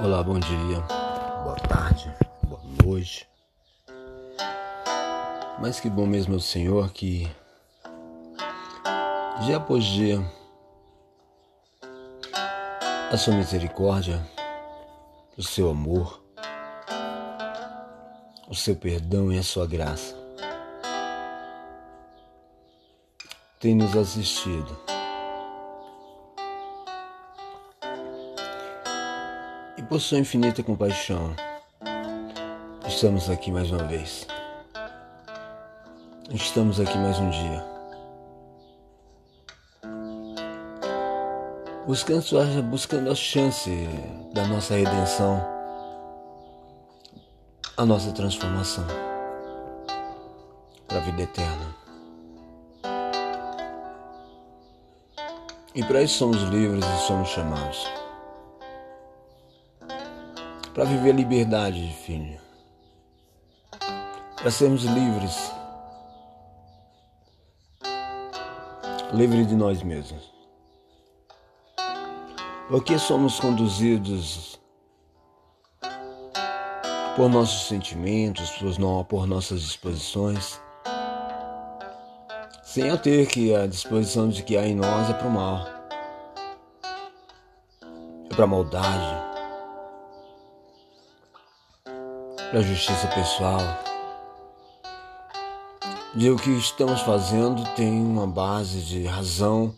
[0.00, 0.80] Olá, bom dia,
[1.42, 2.14] boa tarde,
[2.44, 3.28] boa noite.
[5.60, 7.28] Mas que bom mesmo é o Senhor que
[9.44, 10.20] dia após dia
[13.10, 14.24] a sua misericórdia,
[15.36, 16.22] o seu amor,
[18.48, 20.14] o seu perdão e a sua graça
[23.58, 24.87] tem nos assistido.
[29.98, 31.34] Por sua infinita compaixão,
[32.86, 34.28] estamos aqui mais uma vez.
[36.32, 37.64] Estamos aqui mais um dia.
[41.84, 43.88] Buscando, buscando a chance
[44.32, 45.44] da nossa redenção,
[47.76, 48.86] a nossa transformação
[50.86, 51.74] para a vida eterna.
[55.74, 57.97] E para isso somos livres e somos chamados
[60.78, 62.38] para viver a liberdade, filho,
[64.36, 65.52] para sermos livres,
[69.12, 70.32] livres de nós mesmos,
[72.68, 74.60] porque somos conduzidos
[77.16, 78.52] por nossos sentimentos,
[79.08, 80.60] por nossas disposições,
[82.62, 85.66] sem a ter que a disposição de que há em nós é para o mal,
[88.30, 89.27] é para a maldade
[92.50, 93.60] para a justiça pessoal.
[96.14, 99.74] De o que estamos fazendo tem uma base de razão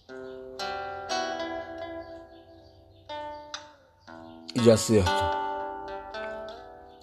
[4.54, 5.10] e de acerto.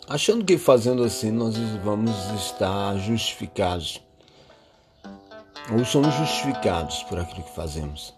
[0.08, 4.02] Achando que fazendo assim nós vamos estar justificados.
[5.70, 8.14] Ou somos justificados por aquilo que fazemos.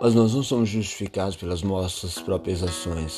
[0.00, 3.16] Mas nós não somos justificados pelas nossas próprias ações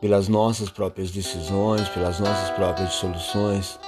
[0.00, 3.78] pelas nossas próprias decisões, pelas nossas próprias soluções.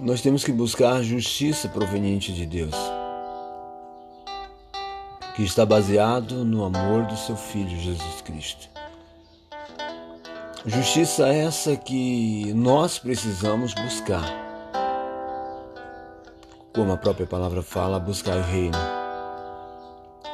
[0.00, 2.74] Nós temos que buscar justiça proveniente de Deus,
[5.34, 8.68] que está baseado no amor do seu Filho Jesus Cristo.
[10.64, 14.24] Justiça essa que nós precisamos buscar.
[16.74, 18.78] Como a própria palavra fala, buscar o reino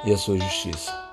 [0.05, 1.04] e a sua justiça.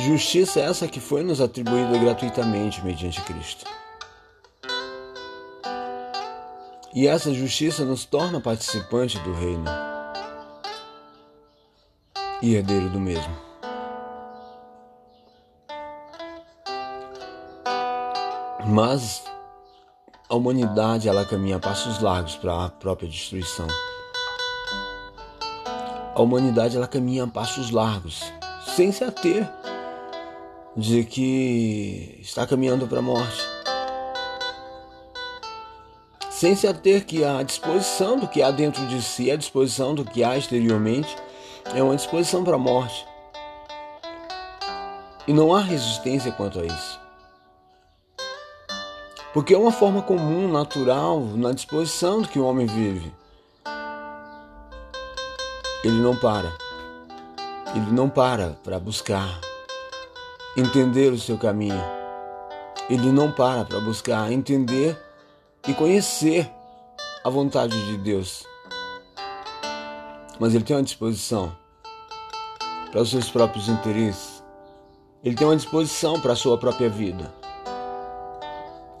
[0.00, 3.66] Justiça é essa que foi nos atribuída gratuitamente mediante Cristo.
[6.94, 9.66] E essa justiça nos torna participante do reino
[12.40, 13.36] e herdeiro do mesmo.
[18.66, 19.22] Mas
[20.30, 23.66] a humanidade ela caminha a passos largos para a própria destruição.
[26.14, 28.24] A humanidade ela caminha a passos largos,
[28.74, 29.46] sem se ater
[30.76, 33.40] de que está caminhando para a morte.
[36.30, 40.04] Sem se ater que a disposição do que há dentro de si, a disposição do
[40.04, 41.14] que há exteriormente,
[41.74, 43.06] é uma disposição para a morte.
[45.26, 47.00] E não há resistência quanto a isso.
[49.34, 53.12] Porque é uma forma comum, natural, na disposição do que o homem vive.
[55.84, 56.52] Ele não para.
[57.74, 59.49] Ele não para para buscar
[60.56, 61.80] entender o seu caminho.
[62.88, 64.98] Ele não para para buscar entender
[65.68, 66.50] e conhecer
[67.22, 68.44] a vontade de Deus.
[70.38, 71.56] Mas ele tem uma disposição
[72.90, 74.42] para os seus próprios interesses.
[75.22, 77.32] Ele tem uma disposição para a sua própria vida.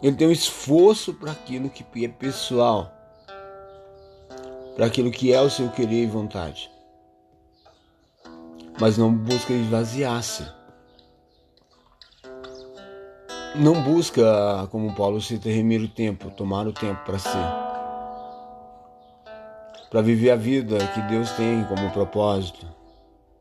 [0.02, 2.92] Ele tem um esforço para aquilo que é pessoal,
[4.76, 6.70] para aquilo que é o seu querer e vontade.
[8.78, 10.59] Mas não busca esvaziar-se
[13.54, 17.30] não busca, como Paulo cita, remir o tempo, tomar o tempo para ser.
[19.90, 22.66] Para viver a vida que Deus tem como propósito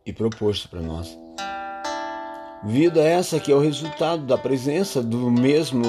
[0.05, 1.17] e proposto para nós.
[2.63, 5.83] Vida essa que é o resultado da presença do mesmo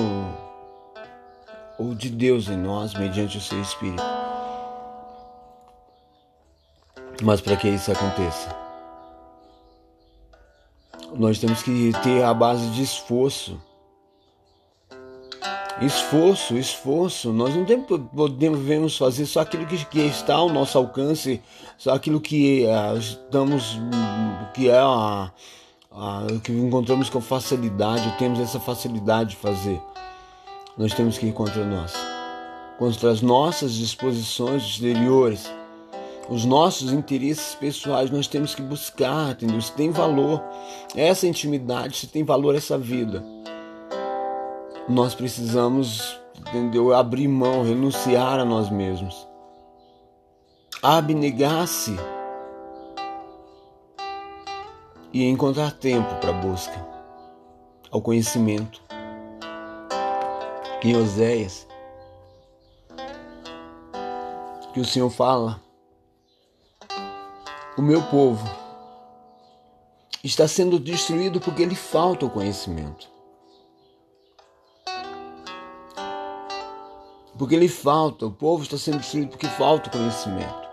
[1.78, 4.02] ou de Deus em nós mediante o seu Espírito.
[7.22, 8.54] Mas para que isso aconteça,
[11.14, 13.60] nós temos que ter a base de esforço
[15.80, 17.32] Esforço, esforço.
[17.32, 17.64] Nós não
[18.14, 21.40] podemos fazer só aquilo que, que está ao nosso alcance,
[21.78, 23.80] só aquilo que uh, estamos,
[24.52, 25.32] que é a,
[25.90, 29.80] a, que encontramos com facilidade, temos essa facilidade de fazer.
[30.76, 31.94] Nós temos que ir contra nós,
[32.78, 35.50] contra as nossas disposições exteriores,
[36.28, 39.58] os nossos interesses pessoais, nós temos que buscar, entendeu?
[39.58, 40.44] Isso tem valor,
[40.94, 43.39] essa intimidade, se tem valor essa vida.
[44.90, 46.92] Nós precisamos, entendeu?
[46.92, 49.24] Abrir mão, renunciar a nós mesmos.
[50.82, 51.94] Abnegar-se
[55.12, 56.84] e encontrar tempo para a busca,
[57.88, 58.82] ao conhecimento.
[60.82, 61.68] Em Oséias,
[64.74, 65.60] que o Senhor fala,
[67.78, 68.44] o meu povo
[70.24, 73.19] está sendo destruído porque lhe falta o conhecimento.
[77.40, 80.68] Porque lhe falta, o povo está sendo destruído porque falta conhecimento.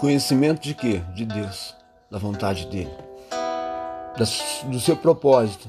[0.00, 1.02] Conhecimento de quê?
[1.14, 1.76] De Deus,
[2.10, 2.90] da vontade dele,
[4.64, 5.68] do seu propósito.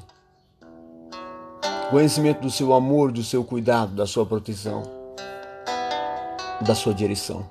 [1.89, 4.81] Conhecimento do seu amor, do seu cuidado, da sua proteção,
[6.61, 7.45] da sua direção.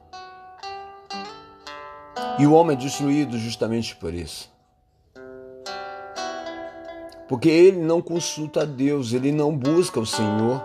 [2.39, 4.49] E o homem é destruído justamente por isso.
[7.31, 10.61] Porque ele não consulta a Deus, ele não busca o Senhor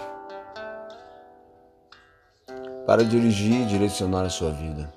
[2.88, 4.92] para dirigir e direcionar a sua vida.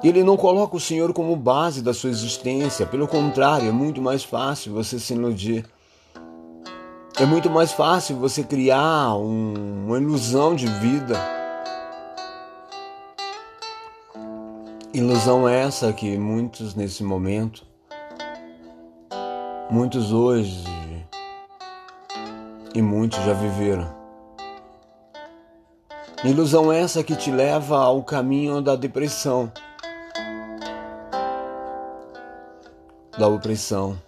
[0.00, 4.22] Ele não coloca o Senhor como base da sua existência, pelo contrário, é muito mais
[4.22, 5.66] fácil você se iludir.
[7.18, 11.18] É muito mais fácil você criar um, uma ilusão de vida.
[14.94, 17.68] Ilusão essa que muitos nesse momento,
[19.70, 20.64] muitos hoje
[22.74, 23.88] e muitos já viveram.
[26.24, 29.50] Ilusão essa que te leva ao caminho da depressão
[33.18, 33.98] da opressão.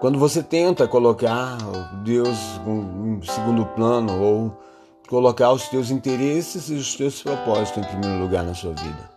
[0.00, 1.58] Quando você tenta colocar
[2.04, 4.58] Deus em segundo plano ou
[5.08, 9.13] colocar os teus interesses e os teus propósitos em primeiro lugar na sua vida.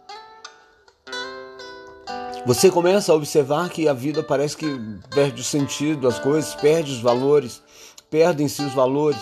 [2.47, 4.79] Você começa a observar que a vida parece que
[5.09, 7.61] perde o sentido, as coisas perdem os valores,
[8.09, 9.19] perdem-se os valores.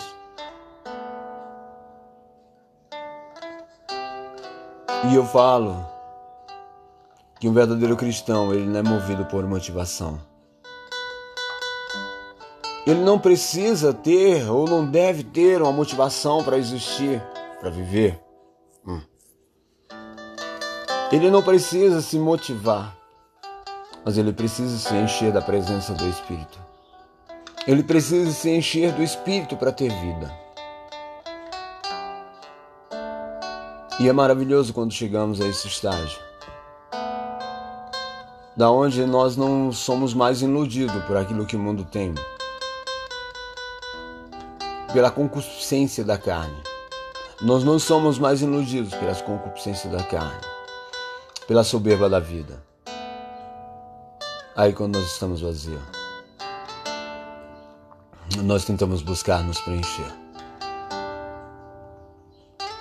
[5.10, 5.84] E eu falo,
[7.40, 10.20] que um verdadeiro cristão ele não é movido por motivação.
[12.86, 17.20] Ele não precisa ter ou não deve ter uma motivação para existir,
[17.58, 18.20] para viver.
[18.86, 19.00] Hum.
[21.10, 22.96] Ele não precisa se motivar,
[24.06, 26.60] mas ele precisa se encher da presença do Espírito.
[27.66, 30.32] Ele precisa se encher do Espírito para ter vida.
[33.98, 36.20] E é maravilhoso quando chegamos a esse estágio
[38.56, 42.14] da onde nós não somos mais iludidos por aquilo que o mundo tem,
[44.92, 46.56] pela concupiscência da carne.
[47.42, 50.40] Nós não somos mais iludidos pelas concupiscências da carne,
[51.46, 52.64] pela soberba da vida.
[54.56, 55.82] Aí quando nós estamos vazios,
[58.42, 60.12] nós tentamos buscar nos preencher.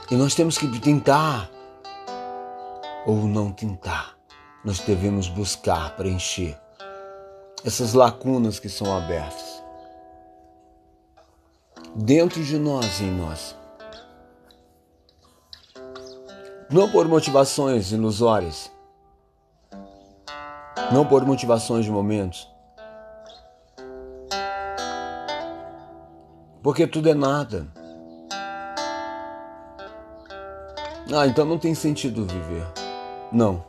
[0.09, 1.49] E nós temos que tentar
[3.05, 4.15] ou não tentar
[4.65, 6.59] nós devemos buscar preencher
[7.63, 9.63] essas lacunas que são abertas
[11.95, 13.55] dentro de nós e em nós.
[16.67, 18.71] Não por motivações ilusórias,
[20.91, 22.49] não por motivações de momentos,
[26.61, 27.67] porque tudo é nada.
[31.13, 32.65] Ah, então não tem sentido viver.
[33.31, 33.63] Não.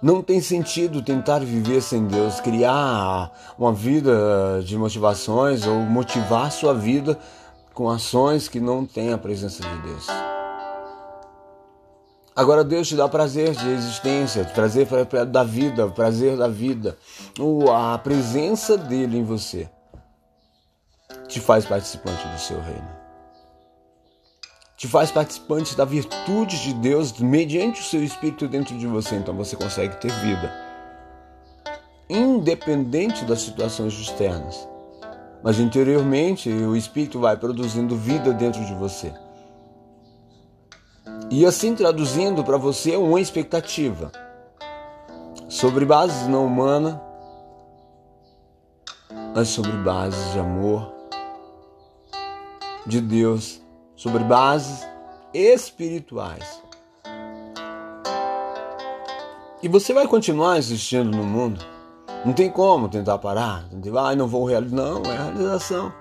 [0.00, 6.72] Não tem sentido tentar viver sem Deus, criar uma vida de motivações ou motivar sua
[6.72, 7.18] vida
[7.74, 10.06] com ações que não têm a presença de Deus.
[12.38, 14.86] Agora Deus te dá prazer de existência, prazer
[15.26, 16.96] da vida, prazer da vida.
[17.74, 19.68] A presença dele em você
[21.26, 22.98] te faz participante do seu reino
[24.78, 29.16] te faz participante da virtude de Deus mediante o seu Espírito dentro de você.
[29.16, 30.54] Então você consegue ter vida,
[32.08, 34.68] independente das situações externas.
[35.42, 39.12] Mas interiormente o Espírito vai produzindo vida dentro de você.
[41.30, 44.10] E assim traduzindo para você uma expectativa
[45.48, 46.96] sobre bases não humanas,
[49.34, 50.92] mas sobre bases de amor
[52.86, 53.60] de Deus
[53.94, 54.86] sobre bases
[55.34, 56.62] espirituais.
[59.60, 61.62] E você vai continuar existindo no mundo.
[62.24, 63.68] Não tem como tentar parar.
[63.96, 64.76] Ah, não vou realizar.
[64.76, 65.92] Não, é realização.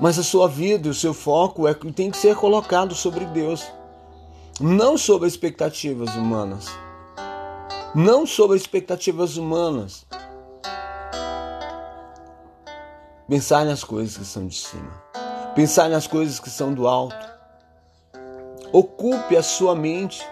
[0.00, 3.64] Mas a sua vida e o seu foco é, tem que ser colocado sobre Deus,
[4.60, 6.68] não sobre expectativas humanas.
[7.94, 10.06] Não sobre expectativas humanas.
[13.28, 15.02] Pensar nas coisas que são de cima.
[15.54, 17.16] Pensar nas coisas que são do alto.
[18.72, 20.24] Ocupe a sua mente.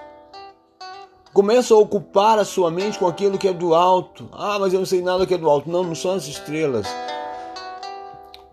[1.33, 4.29] Comece a ocupar a sua mente com aquilo que é do alto.
[4.33, 5.69] Ah, mas eu não sei nada que é do alto.
[5.69, 6.87] Não, não são as estrelas.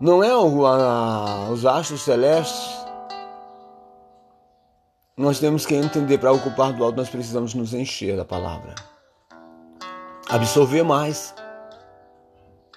[0.00, 2.79] Não é o, a, os astros celestes.
[5.20, 8.74] Nós temos que entender para ocupar do alto, nós precisamos nos encher da palavra.
[10.30, 11.34] Absorver mais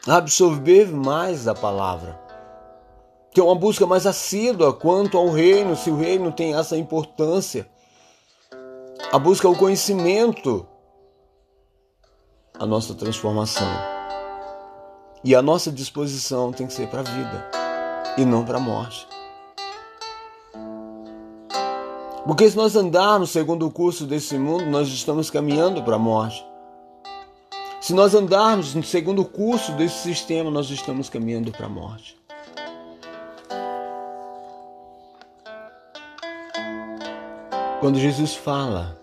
[0.05, 2.19] absorver mais a palavra.
[3.33, 7.65] É uma busca mais assídua quanto ao reino, se o reino tem essa importância.
[9.09, 10.67] A busca ao conhecimento,
[12.59, 13.67] a nossa transformação.
[15.23, 17.51] E a nossa disposição tem que ser para a vida
[18.17, 19.12] e não para a morte.
[22.25, 26.45] Porque se nós andarmos segundo o curso desse mundo, nós estamos caminhando para a morte.
[27.81, 32.17] Se nós andarmos segundo curso desse sistema, nós estamos caminhando para a morte.
[37.81, 38.97] Quando Jesus fala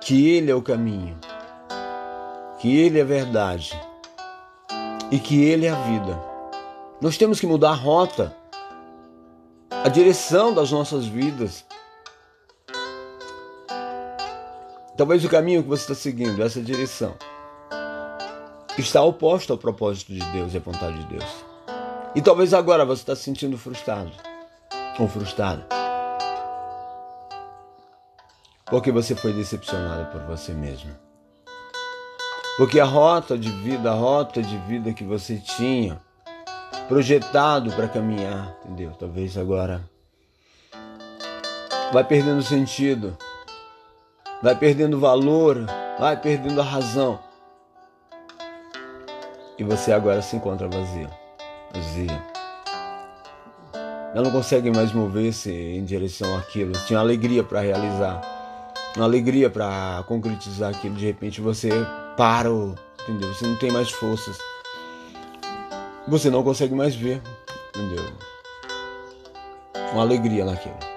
[0.00, 1.16] que Ele é o caminho,
[2.58, 3.80] que Ele é a verdade
[5.12, 6.20] e que Ele é a vida,
[7.00, 8.34] nós temos que mudar a rota,
[9.70, 11.64] a direção das nossas vidas.
[15.02, 17.16] Talvez o caminho que você está seguindo, essa direção
[18.78, 21.44] está oposto ao propósito de Deus e à vontade de Deus.
[22.14, 24.12] E talvez agora você está se sentindo frustrado
[25.00, 25.66] ou frustrada.
[28.66, 30.94] Porque você foi decepcionado por você mesmo.
[32.56, 36.00] Porque a rota de vida, a rota de vida que você tinha
[36.86, 38.92] projetado para caminhar, entendeu?
[38.92, 39.82] Talvez agora
[41.92, 43.18] vai perdendo sentido,
[44.42, 45.66] vai perdendo valor,
[45.98, 47.18] vai perdendo a razão
[49.58, 51.08] e você agora se encontra vazio,
[51.72, 52.32] vazia.
[54.14, 56.72] Ela não consegue mais mover-se em direção àquilo.
[56.86, 58.20] Tinha alegria para realizar,
[58.96, 60.96] uma alegria para concretizar aquilo.
[60.96, 61.70] De repente você
[62.16, 63.32] para, entendeu?
[63.32, 64.36] Você não tem mais forças.
[66.08, 67.22] Você não consegue mais ver,
[67.70, 68.04] entendeu?
[69.92, 70.91] Uma alegria naquilo.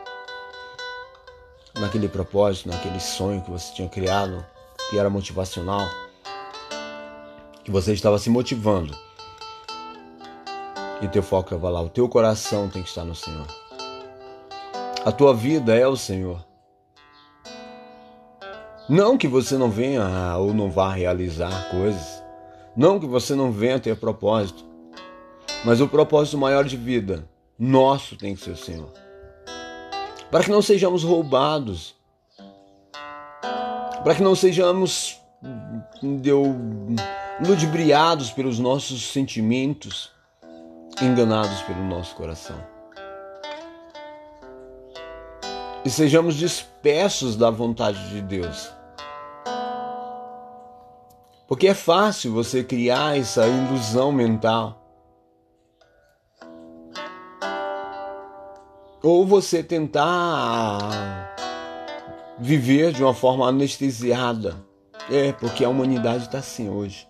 [1.79, 4.45] Naquele propósito, naquele sonho que você tinha criado,
[4.89, 5.85] que era motivacional
[7.65, 8.95] que você estava se motivando.
[11.01, 11.81] E teu foco estava lá.
[11.81, 13.47] O teu coração tem que estar no Senhor.
[15.03, 16.45] A tua vida é o Senhor.
[18.87, 22.23] Não que você não venha ou não vá realizar coisas.
[22.77, 24.63] Não que você não venha ter propósito.
[25.65, 27.27] Mas o propósito maior de vida,
[27.57, 29.04] nosso, tem que ser o Senhor.
[30.35, 31.95] Para que não sejamos roubados.
[34.03, 35.17] Para que não sejamos
[36.03, 36.53] deu
[37.39, 40.11] ludibriados pelos nossos sentimentos,
[41.01, 42.61] enganados pelo nosso coração.
[45.85, 48.69] E sejamos dispersos da vontade de Deus.
[51.47, 54.84] Porque é fácil você criar essa ilusão mental.
[59.05, 61.35] Ou você tentar
[62.39, 64.55] viver de uma forma anestesiada.
[65.11, 67.07] É, porque a humanidade está assim hoje.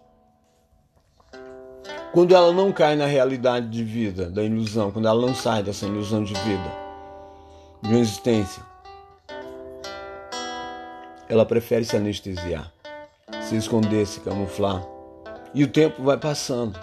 [2.11, 5.85] Quando ela não cai na realidade de vida, da ilusão, quando ela não sai dessa
[5.85, 6.69] ilusão de vida,
[7.81, 8.61] de uma existência,
[11.29, 12.73] ela prefere se anestesiar,
[13.41, 14.85] se esconder, se camuflar.
[15.53, 16.77] E o tempo vai passando.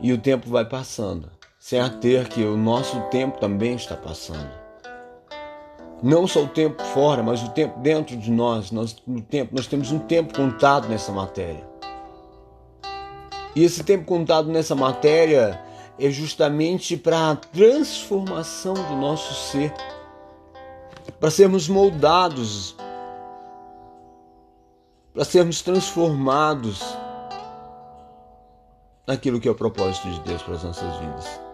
[0.00, 1.30] E o tempo vai passando,
[1.62, 4.50] sem ater que o nosso tempo também está passando.
[6.02, 8.72] Não só o tempo fora, mas o tempo dentro de nós.
[8.72, 11.64] Nós, no tempo, nós temos um tempo contado nessa matéria.
[13.54, 15.62] E esse tempo contado nessa matéria
[16.00, 19.72] é justamente para a transformação do nosso ser,
[21.20, 22.74] para sermos moldados,
[25.14, 26.82] para sermos transformados
[29.06, 31.51] naquilo que é o propósito de Deus para as nossas vidas.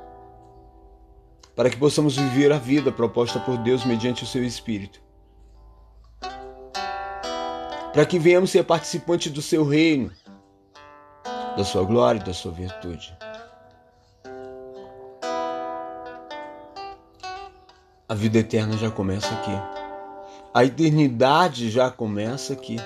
[1.59, 5.01] Para que possamos viver a vida proposta por Deus mediante o seu Espírito.
[7.93, 10.13] Para que venhamos ser participantes do seu reino
[11.57, 13.13] da sua glória e da sua virtude.
[18.09, 19.51] A vida eterna já começa aqui.
[20.55, 22.77] A eternidade já começa aqui.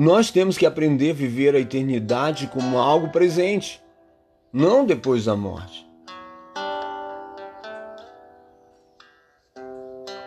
[0.00, 3.82] Nós temos que aprender a viver a eternidade como algo presente,
[4.50, 5.86] não depois da morte.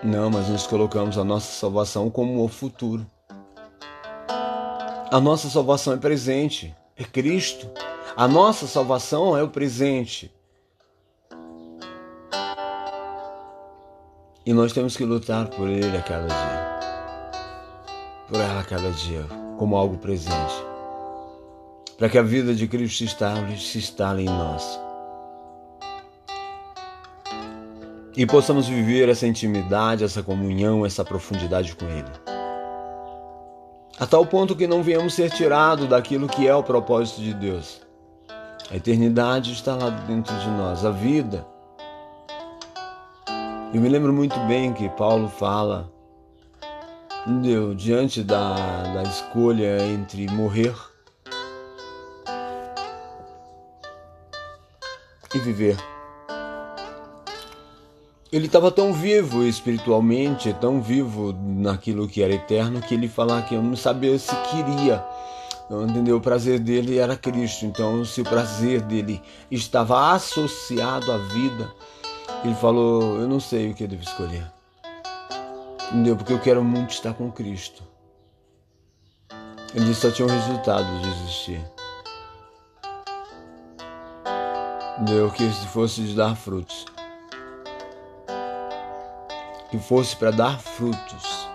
[0.04, 3.04] Não, mas nós colocamos a nossa salvação como o futuro.
[5.12, 7.68] A nossa salvação é presente, é Cristo.
[8.16, 10.32] A nossa salvação é o presente.
[14.46, 16.74] E nós temos que lutar por Ele a cada dia.
[18.28, 20.54] Por ela a cada dia, como algo presente.
[21.98, 24.78] Para que a vida de Cristo se instale, se instale em nós.
[28.18, 32.12] E possamos viver essa intimidade, essa comunhão, essa profundidade com Ele.
[33.98, 37.82] A tal ponto que não venhamos ser tirados daquilo que é o propósito de Deus.
[38.70, 41.48] A eternidade está lá dentro de nós, a vida
[43.74, 45.90] eu me lembro muito bem que Paulo fala,
[47.76, 50.76] diante da, da escolha entre morrer
[55.34, 55.78] e viver.
[58.32, 63.54] Ele estava tão vivo espiritualmente, tão vivo naquilo que era eterno, que ele falava que
[63.54, 65.06] eu não sabia se queria.
[65.70, 66.18] Entendeu?
[66.18, 67.66] O prazer dele era Cristo.
[67.66, 71.72] Então, se o prazer dele estava associado à vida,
[72.44, 74.52] ele falou: Eu não sei o que eu devo escolher.
[75.94, 76.18] Entendeu?
[76.18, 77.84] Porque eu quero muito estar com Cristo.
[79.76, 81.62] Ele Só tinha um resultado de existir.
[85.00, 85.30] Entendeu?
[85.30, 86.86] Que se fosse de dar frutos.
[89.70, 91.48] Que fosse para dar frutos.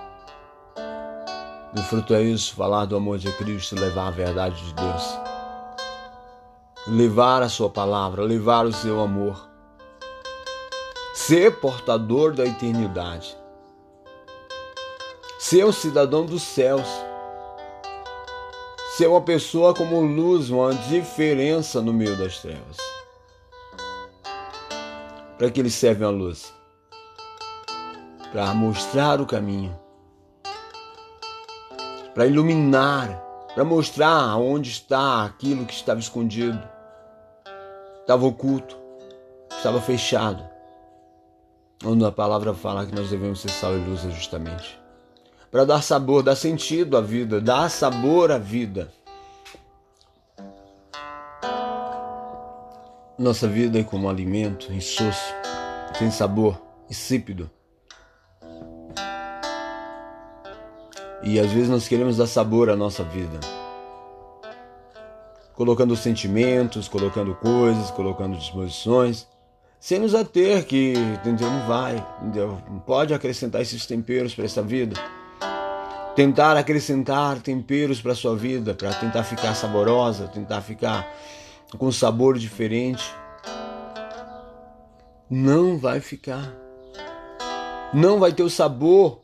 [1.77, 5.19] O fruto é isso, falar do amor de Cristo, levar a verdade de Deus.
[6.87, 9.49] Levar a sua palavra, levar o seu amor
[11.29, 13.37] ser portador da eternidade,
[15.49, 16.87] ser um cidadão dos céus,
[18.99, 22.77] ser uma pessoa como luz, uma diferença no meio das trevas.
[25.39, 26.53] Para que ele serve a luz?
[28.31, 29.75] Para mostrar o caminho,
[32.13, 33.09] para iluminar,
[33.55, 36.63] para mostrar onde está aquilo que estava escondido,
[38.03, 38.77] estava oculto,
[39.51, 40.47] estava fechado
[41.87, 44.79] onde a palavra fala que nós devemos ser sal e luz justamente.
[45.51, 48.93] Para dar sabor, dar sentido à vida, dar sabor à vida.
[53.19, 55.35] Nossa vida é como um alimento insosso,
[55.99, 57.51] sem sabor, insípido.
[61.23, 63.41] E às vezes nós queremos dar sabor à nossa vida.
[65.55, 69.27] Colocando sentimentos, colocando coisas, colocando disposições
[69.81, 71.51] sem nos ater que, entendeu?
[71.51, 72.61] Não vai, entendeu?
[72.69, 74.97] Não pode acrescentar esses temperos para essa vida.
[76.19, 81.09] Tentar acrescentar temperos para sua vida, para tentar ficar saborosa, tentar ficar
[81.79, 83.15] com sabor diferente.
[85.31, 86.53] Não vai ficar.
[87.95, 89.21] Não vai ter o sabor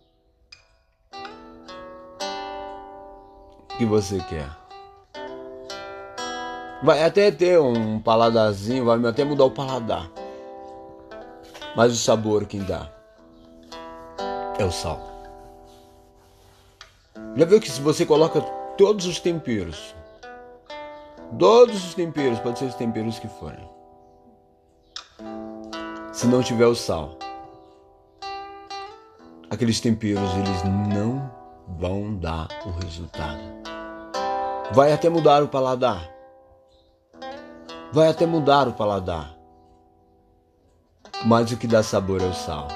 [3.76, 4.48] que você quer.
[6.80, 10.08] Vai até ter um paladarzinho, vai até mudar o paladar
[11.74, 12.88] mas o sabor quem dá
[14.58, 15.13] é o sal.
[17.36, 18.40] Já viu que se você coloca
[18.76, 19.94] todos os temperos,
[21.38, 23.68] todos os temperos, pode ser os temperos que forem,
[26.12, 27.18] se não tiver o sal,
[29.50, 30.62] aqueles temperos eles
[30.94, 31.30] não
[31.78, 33.40] vão dar o resultado.
[34.72, 36.10] Vai até mudar o paladar.
[37.92, 39.34] Vai até mudar o paladar
[41.24, 42.68] mas o que dá sabor é o sal.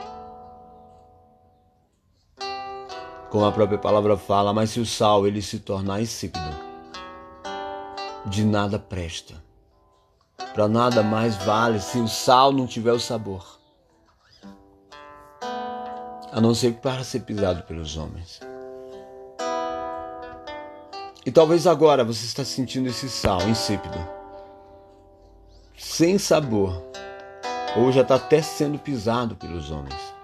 [3.30, 6.48] Como a própria palavra fala, mas se o sal ele se tornar insípido,
[8.24, 9.34] de nada presta.
[10.54, 13.58] Para nada mais vale se o sal não tiver o sabor.
[16.32, 18.40] A não ser para ser pisado pelos homens.
[21.24, 23.98] E talvez agora você está sentindo esse sal insípido,
[25.76, 26.82] sem sabor
[27.76, 30.17] ou já está até sendo pisado pelos homens.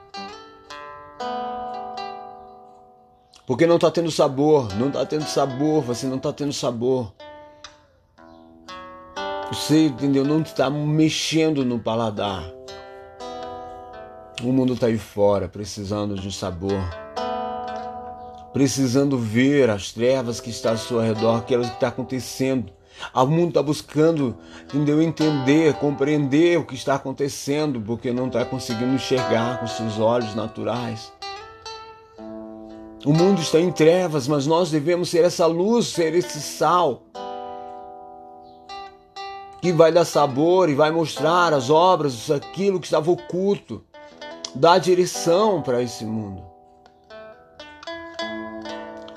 [3.47, 7.13] Porque não está tendo sabor, não está tendo sabor, você não está tendo sabor.
[9.53, 10.25] Você, entendeu?
[10.25, 12.51] Não está mexendo no paladar.
[14.43, 16.81] O mundo está aí fora, precisando de sabor.
[18.53, 22.73] Precisando ver as trevas que estão ao seu redor, aquilo que está acontecendo
[23.13, 25.01] o mundo está buscando, entendeu?
[25.03, 31.13] Entender, compreender o que está acontecendo, porque não está conseguindo enxergar com seus olhos naturais.
[33.05, 37.03] O mundo está em trevas, mas nós devemos ser essa luz, ser esse sal
[39.61, 43.85] que vai dar sabor e vai mostrar as obras, aquilo que estava oculto,
[44.55, 46.43] dar direção para esse mundo.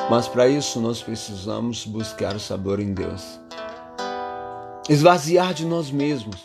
[0.10, 3.40] Mas para isso nós precisamos buscar o sabor em Deus.
[4.90, 6.44] Esvaziar de nós mesmos.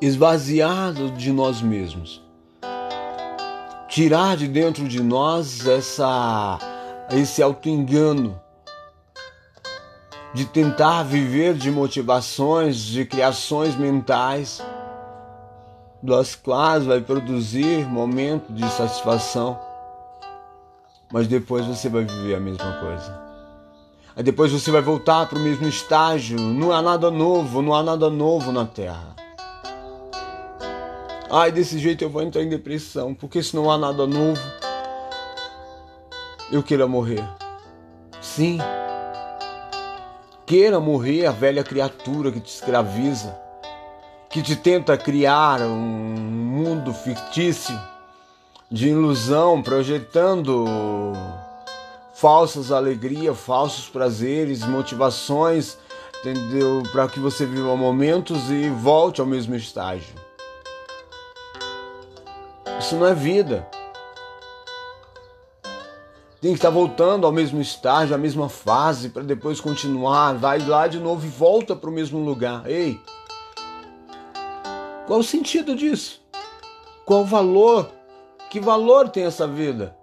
[0.00, 2.29] Esvaziar de nós mesmos
[3.90, 6.58] tirar de dentro de nós essa
[7.10, 8.40] esse auto-engano
[10.32, 14.62] de tentar viver de motivações, de criações mentais,
[16.00, 19.58] das quais vai produzir momento de satisfação,
[21.12, 23.20] mas depois você vai viver a mesma coisa.
[24.14, 27.82] Aí depois você vai voltar para o mesmo estágio, não há nada novo, não há
[27.82, 29.19] nada novo na Terra.
[31.32, 34.40] Ai, desse jeito eu vou entrar em depressão, porque se não há nada novo,
[36.50, 37.22] eu queira morrer.
[38.20, 38.58] Sim.
[40.44, 43.38] Queira morrer a velha criatura que te escraviza,
[44.28, 47.80] que te tenta criar um mundo fictício
[48.68, 50.64] de ilusão, projetando
[52.12, 55.78] falsas alegrias, falsos prazeres, motivações,
[56.18, 56.82] entendeu?
[56.90, 60.19] Para que você viva momentos e volte ao mesmo estágio.
[62.80, 63.68] Isso não é vida.
[66.40, 70.32] Tem que estar voltando ao mesmo estágio, à mesma fase, para depois continuar.
[70.32, 72.66] Vai lá de novo e volta para o mesmo lugar.
[72.66, 72.98] Ei!
[75.06, 76.22] Qual o sentido disso?
[77.04, 77.90] Qual o valor?
[78.48, 79.94] Que valor tem essa vida?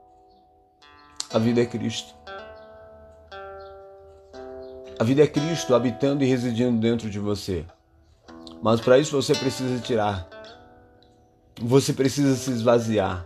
[1.33, 2.13] A vida é Cristo.
[4.99, 7.65] A vida é Cristo habitando e residindo dentro de você.
[8.61, 10.37] Mas para isso você precisa tirar
[11.60, 13.26] você precisa se esvaziar.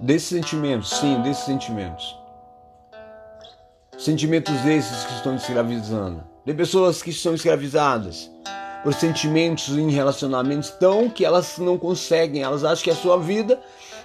[0.00, 2.16] Desses sentimentos, sim, desses sentimentos.
[3.98, 6.24] Sentimentos esses que estão escravizando.
[6.44, 8.30] De pessoas que estão escravizadas
[8.82, 13.60] por sentimentos em relacionamentos tão que elas não conseguem, elas acham que a sua vida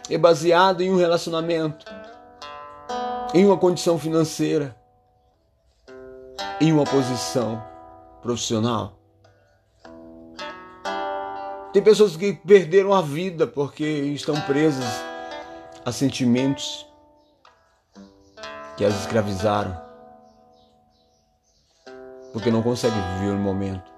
[0.10, 1.86] é baseada em um relacionamento,
[3.34, 4.75] em uma condição financeira,
[6.60, 7.63] em uma posição
[8.21, 9.04] profissional.
[11.75, 14.85] Tem pessoas que perderam a vida porque estão presas
[15.83, 16.88] a sentimentos
[18.77, 19.77] que as escravizaram.
[22.31, 23.91] Porque não consegue viver o momento.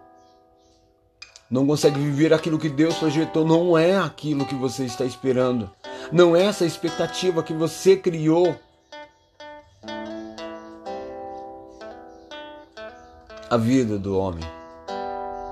[1.52, 3.46] Não consegue viver aquilo que Deus projetou.
[3.46, 5.70] Não é aquilo que você está esperando.
[6.12, 8.60] Não é essa expectativa que você criou.
[13.48, 14.57] A vida do homem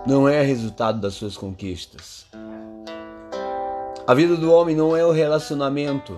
[0.06, 2.26] não é resultado das suas conquistas.
[4.08, 6.16] A vida do homem não é o relacionamento.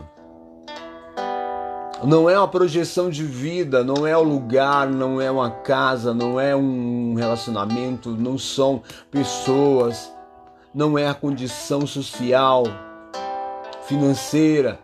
[2.03, 6.39] Não é uma projeção de vida, não é o lugar, não é uma casa, não
[6.39, 10.11] é um relacionamento, não são pessoas,
[10.75, 12.65] não é a condição social,
[13.83, 14.79] financeira,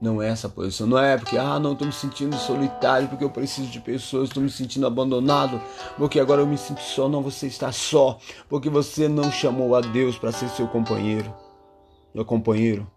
[0.00, 0.86] Não é essa posição.
[0.86, 4.42] Não é porque, ah, não, estou me sentindo solitário, porque eu preciso de pessoas, estou
[4.42, 5.60] me sentindo abandonado,
[5.98, 7.06] porque agora eu me sinto só.
[7.06, 11.32] Não, você está só, porque você não chamou a Deus para ser seu companheiro,
[12.14, 12.90] meu companheiro.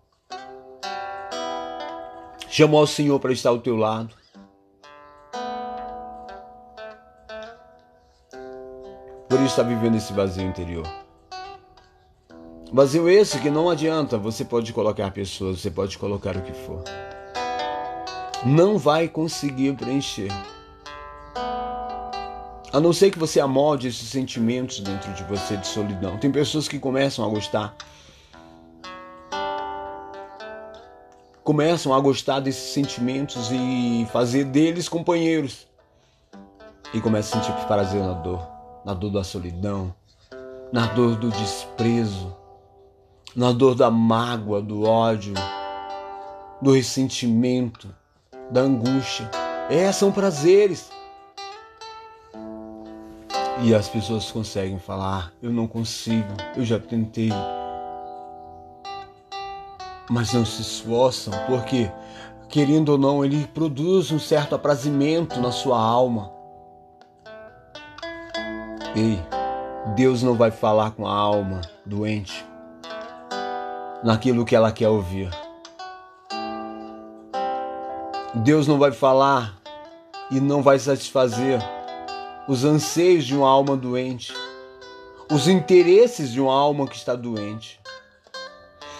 [2.47, 4.15] Chamou ao Senhor para estar ao teu lado.
[9.27, 11.02] Por isso está vivendo esse vazio interior.
[12.75, 16.83] Vazio esse que não adianta, você pode colocar pessoas, você pode colocar o que for.
[18.43, 20.31] Não vai conseguir preencher.
[22.71, 26.17] A não ser que você amolde esses sentimentos dentro de você de solidão.
[26.17, 27.75] Tem pessoas que começam a gostar.
[31.43, 35.67] Começam a gostar desses sentimentos e fazer deles companheiros.
[36.91, 38.41] E começam a sentir prazer na dor,
[38.83, 39.93] na dor da solidão,
[40.71, 42.41] na dor do desprezo
[43.35, 45.33] na dor da mágoa, do ódio,
[46.61, 47.89] do ressentimento,
[48.49, 49.29] da angústia.
[49.69, 50.91] É, são prazeres.
[53.63, 57.31] E as pessoas conseguem falar: eu não consigo, eu já tentei.
[60.09, 61.89] Mas não se esforçam, porque,
[62.49, 66.31] querendo ou não, ele produz um certo aprazimento na sua alma.
[68.95, 69.17] Ei,
[69.95, 72.45] Deus não vai falar com a alma doente
[74.03, 75.29] naquilo que ela quer ouvir.
[78.35, 79.57] Deus não vai falar
[80.31, 81.61] e não vai satisfazer
[82.47, 84.33] os anseios de uma alma doente,
[85.31, 87.79] os interesses de uma alma que está doente.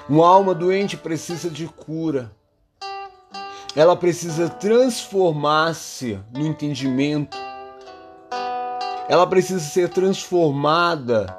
[0.07, 2.31] Uma alma doente precisa de cura.
[3.75, 7.37] Ela precisa transformar-se no entendimento.
[9.09, 11.35] Ela precisa ser transformada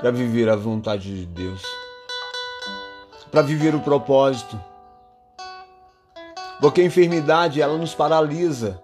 [0.00, 1.62] para viver a vontade de Deus,
[3.32, 4.60] para viver o propósito.
[6.60, 8.80] Porque a enfermidade ela nos paralisa.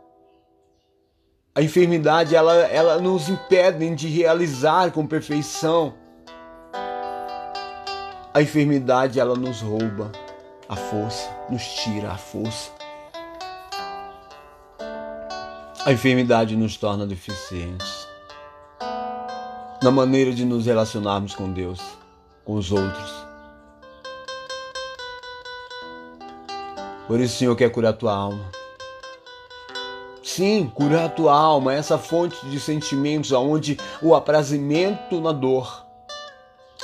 [1.54, 5.94] A enfermidade ela, ela nos impede de realizar com perfeição.
[8.32, 10.10] A enfermidade ela nos rouba
[10.68, 12.70] a força, nos tira a força.
[15.84, 18.08] A enfermidade nos torna deficientes
[19.82, 21.80] na maneira de nos relacionarmos com Deus,
[22.44, 23.27] com os outros.
[27.08, 28.44] Por isso o Senhor quer curar a tua alma.
[30.22, 35.86] Sim, curar a tua alma, essa fonte de sentimentos aonde o aprazimento na dor,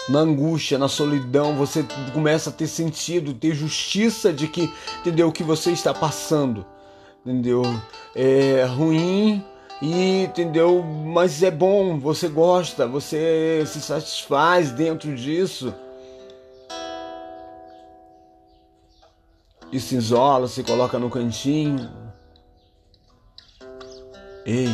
[0.09, 1.85] na angústia, na solidão, você
[2.15, 6.65] começa a ter sentido, ter justiça de que, entendeu, o que você está passando,
[7.25, 7.63] entendeu?
[8.15, 9.45] É ruim
[9.83, 10.83] e, entendeu?
[10.83, 15.75] Mas é bom, você gosta, você se satisfaz dentro disso.
[19.75, 21.91] E se isola, se coloca no cantinho.
[24.47, 24.69] Ei,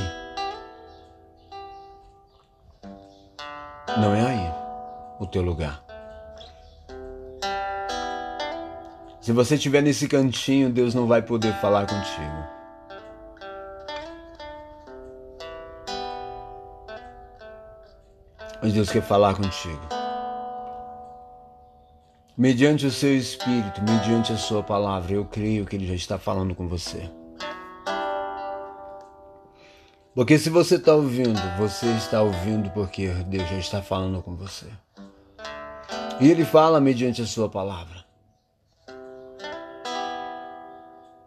[3.96, 4.52] não é aí
[5.18, 5.82] o teu lugar.
[9.22, 12.60] Se você estiver nesse cantinho, Deus não vai poder falar contigo.
[18.62, 19.99] Mas Deus quer falar contigo
[22.40, 25.12] mediante o seu espírito, mediante a sua palavra.
[25.12, 27.10] Eu creio que ele já está falando com você.
[30.14, 34.66] Porque se você está ouvindo, você está ouvindo porque Deus já está falando com você.
[36.18, 38.06] E ele fala mediante a sua palavra.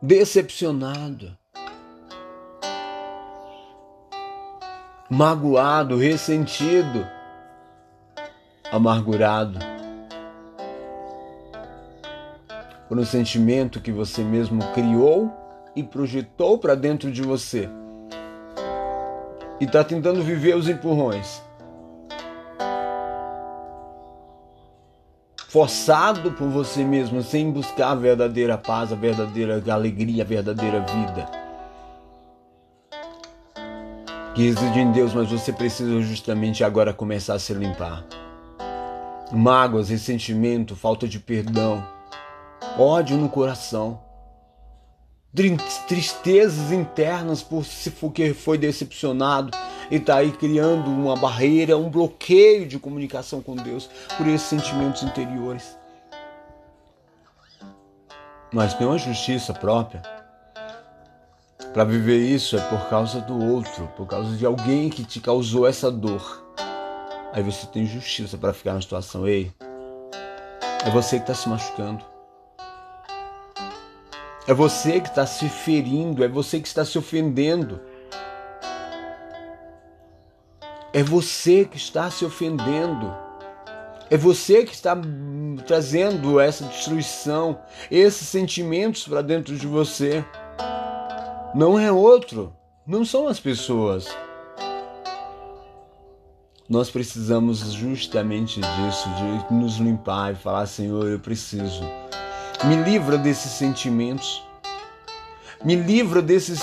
[0.02, 1.38] Decepcionado,
[5.12, 7.08] magoado, ressentido,
[8.71, 9.73] amargurado
[12.93, 15.34] por um sentimento que você mesmo criou
[15.75, 17.67] e projetou para dentro de você.
[19.60, 21.41] E está tentando viver os empurrões.
[25.49, 31.27] Forçado por você mesmo, sem buscar a verdadeira paz, a verdadeira alegria, a verdadeira vida.
[34.36, 38.06] Que reside em Deus, mas você precisa justamente agora começar a se limpar.
[39.32, 41.84] Mágoas, ressentimento, falta de perdão
[42.78, 44.00] ódio no coração,
[45.88, 49.52] tristezas internas por se que foi decepcionado
[49.90, 55.04] e está aí criando uma barreira, um bloqueio de comunicação com Deus por esses sentimentos
[55.04, 55.78] interiores.
[58.52, 60.02] Mas tem uma justiça própria.
[61.74, 65.68] Para viver isso é por causa do outro, por causa de alguém que te causou
[65.68, 66.44] essa dor.
[67.32, 69.28] Aí você tem justiça para ficar na situação.
[69.28, 69.52] Ei,
[70.86, 72.12] é você que está se machucando.
[74.45, 77.79] É você que está se ferindo, é você que está se ofendendo.
[80.91, 83.15] É você que está se ofendendo.
[84.10, 84.95] É você que está
[85.65, 87.58] trazendo essa destruição,
[87.89, 90.25] esses sentimentos para dentro de você.
[91.56, 92.53] Não é outro,
[92.86, 94.08] não são as pessoas.
[96.67, 101.84] Nós precisamos justamente disso, de nos limpar e falar: Senhor, eu preciso
[102.65, 104.43] me livra desses sentimentos.
[105.63, 106.56] Me livra desse,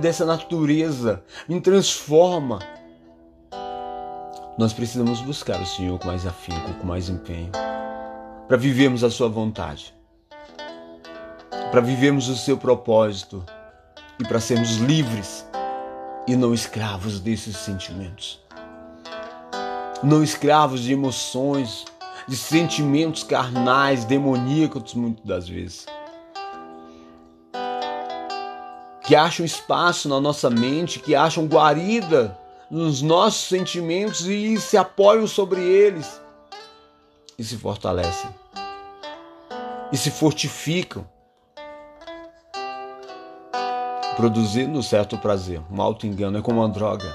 [0.00, 1.22] dessa natureza.
[1.48, 2.60] Me transforma.
[4.56, 7.50] Nós precisamos buscar o Senhor com mais afinco, com mais empenho,
[8.48, 9.94] para vivermos a Sua vontade,
[11.70, 13.44] para vivermos o seu propósito
[14.18, 15.46] e para sermos livres
[16.26, 18.40] e não escravos desses sentimentos.
[20.02, 21.84] Não escravos de emoções,
[22.28, 25.86] de sentimentos carnais, demoníacos, muitas das vezes.
[29.02, 32.38] Que acham espaço na nossa mente, que acham guarida
[32.70, 36.20] nos nossos sentimentos e se apoiam sobre eles
[37.38, 38.30] e se fortalecem
[39.90, 41.08] e se fortificam,
[44.16, 45.62] produzindo um certo prazer.
[45.70, 47.10] Um alto engano é como uma droga.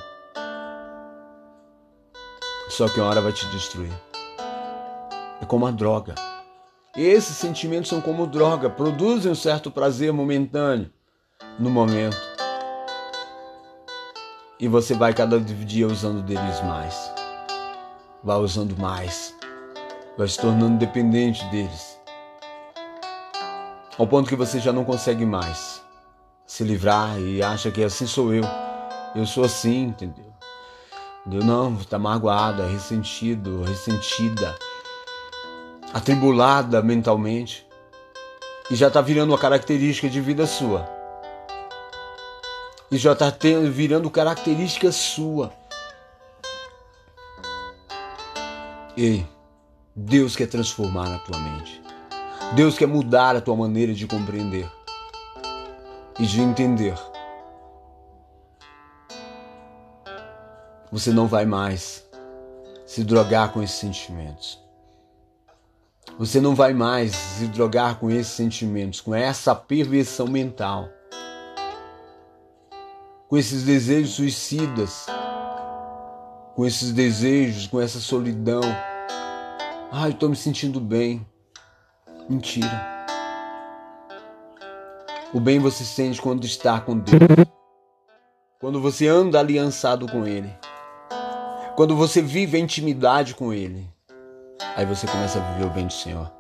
[2.70, 3.92] Só que uma hora vai te destruir
[5.44, 6.16] é como a droga.
[6.96, 10.90] Esses sentimentos são como droga, produzem um certo prazer momentâneo
[11.60, 12.18] no momento.
[14.60, 17.12] E você vai cada dia usando deles mais.
[18.24, 19.36] vai usando mais,
[20.18, 22.00] vai se tornando dependente deles,
[24.00, 25.84] ao ponto que você já não consegue mais
[26.48, 28.44] se livrar e acha que assim sou eu,
[29.14, 30.32] eu sou assim, entendeu?
[31.26, 31.46] Entendeu?
[31.46, 34.56] Não, está magoada, ressentido, ressentida,
[35.94, 37.66] atribulada mentalmente
[38.72, 40.90] e já está virando uma característica de vida sua.
[42.90, 43.32] E já está
[43.72, 45.54] virando característica sua.
[48.98, 49.28] Ei,
[49.96, 51.82] Deus quer transformar a tua mente.
[52.56, 54.72] Deus quer mudar a tua maneira de compreender
[56.20, 56.96] e de entender.
[60.92, 62.08] Você não vai mais
[62.86, 64.63] se drogar com esses sentimentos.
[66.20, 70.88] Você não vai mais se drogar com esses sentimentos, com essa perversão mental,
[73.28, 75.08] com esses desejos suicidas,
[76.56, 78.62] com esses desejos, com essa solidão.
[79.92, 81.26] Ai, estou me sentindo bem.
[82.30, 82.94] Mentira.
[85.34, 87.20] O bem você sente quando está com Deus.
[88.60, 90.56] Quando você anda aliançado com Ele.
[91.76, 93.93] Quando você vive a intimidade com Ele.
[94.76, 96.32] Aí você começa a viver o bem do Senhor.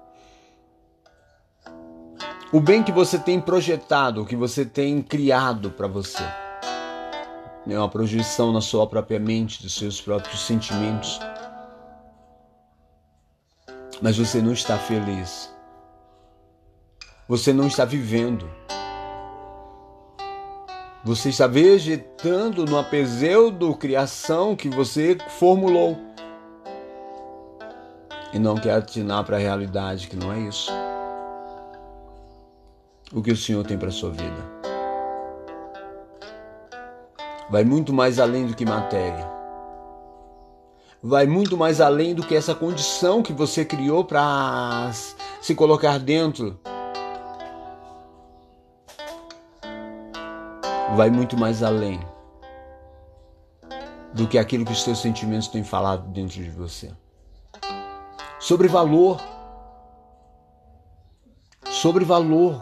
[2.51, 6.23] O bem que você tem projetado, que você tem criado para você.
[7.67, 11.19] É uma projeção na sua própria mente, dos seus próprios sentimentos.
[14.01, 15.51] Mas você não está feliz.
[17.27, 18.47] Você não está vivendo.
[21.03, 26.12] Você está vegetando no pseudo criação que você formulou
[28.33, 30.71] e não quer atinar para a realidade que não é isso.
[33.13, 34.63] O que o Senhor tem para a sua vida
[37.49, 39.31] vai muito mais além do que matéria.
[41.01, 44.89] Vai muito mais além do que essa condição que você criou para
[45.39, 46.59] se colocar dentro.
[50.95, 51.99] Vai muito mais além
[54.13, 56.91] do que aquilo que os seus sentimentos têm falado dentro de você
[58.43, 59.21] sobre valor.
[61.71, 62.61] Sobre valor.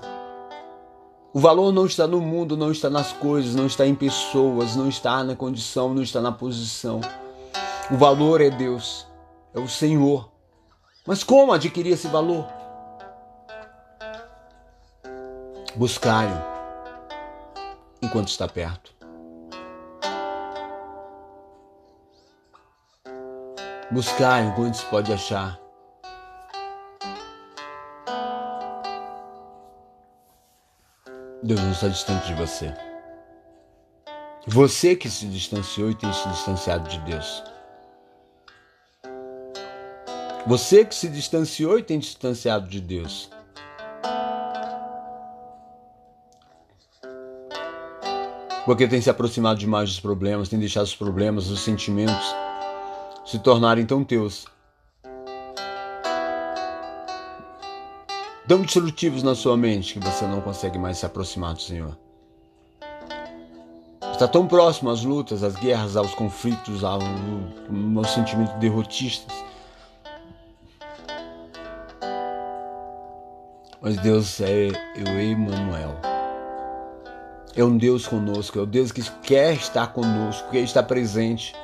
[1.33, 4.87] O valor não está no mundo, não está nas coisas, não está em pessoas, não
[4.87, 7.01] está na condição, não está na posição.
[7.89, 9.07] O valor é Deus,
[9.55, 10.29] é o Senhor.
[11.05, 12.45] Mas como adquirir esse valor?
[15.75, 16.43] Buscai-o
[18.03, 18.93] enquanto está perto.
[23.89, 25.60] Buscai enquanto se pode achar.
[31.43, 32.71] Deus não está distante de você.
[34.47, 37.43] Você que se distanciou e tem se distanciado de Deus.
[40.45, 43.29] Você que se distanciou e tem distanciado de Deus.
[48.65, 52.35] Porque tem se aproximado demais dos problemas, tem deixado os problemas, os sentimentos
[53.25, 54.45] se tornarem tão teus
[58.51, 61.97] tão destrutivos na sua mente que você não consegue mais se aproximar do Senhor.
[64.11, 66.99] Está tão próximo às lutas, às guerras, aos conflitos, ao,
[67.95, 69.33] ao sentimento derrotistas.
[73.79, 75.95] Mas Deus é o Emmanuel.
[77.55, 81.55] É um Deus conosco, é o Deus que quer estar conosco, que estar presente.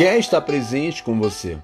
[0.00, 1.58] Quer estar presente com você.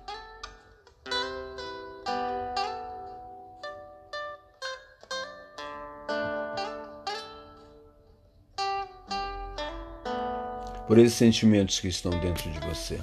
[10.86, 13.00] Por esses sentimentos que estão dentro de você.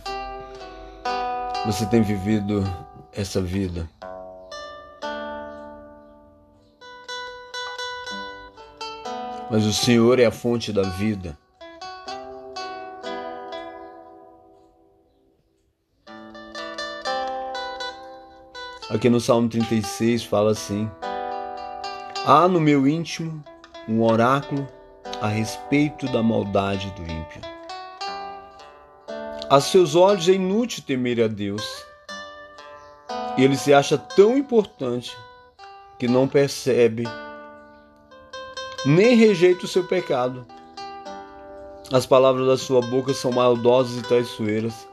[1.66, 2.64] Você tem vivido
[3.12, 3.90] essa vida.
[9.50, 11.36] Mas o Senhor é a fonte da vida.
[18.94, 20.88] Aqui no Salmo 36 fala assim:
[22.28, 23.44] Há no meu íntimo
[23.90, 24.68] um oráculo
[25.20, 27.42] a respeito da maldade do ímpio.
[29.50, 31.64] A seus olhos é inútil temer a Deus.
[33.36, 35.18] Ele se acha tão importante
[35.98, 37.04] que não percebe
[38.86, 40.46] nem rejeita o seu pecado.
[41.92, 44.88] As palavras da sua boca são maldosas e traiçoeiras.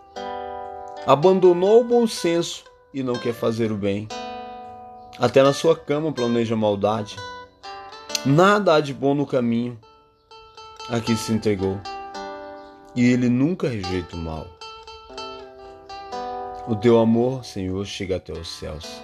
[1.06, 4.08] Abandonou o bom senso e não quer fazer o bem.
[5.18, 7.16] Até na sua cama planeja maldade.
[8.24, 9.78] Nada há de bom no caminho.
[10.88, 11.80] a que se entregou.
[12.96, 14.46] E ele nunca rejeita o mal.
[16.66, 19.00] O teu amor, Senhor, chega até os céus.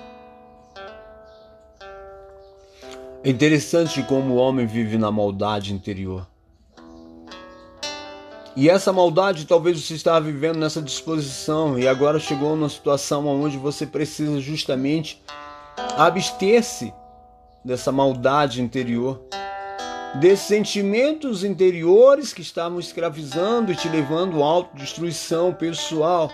[3.23, 6.27] É interessante como o homem vive na maldade interior.
[8.57, 13.59] E essa maldade talvez você estava vivendo nessa disposição e agora chegou numa situação onde
[13.59, 15.23] você precisa justamente
[15.95, 16.91] abster-se
[17.63, 19.21] dessa maldade interior,
[20.15, 26.33] desses sentimentos interiores que estavam escravizando e te levando à autodestruição pessoal.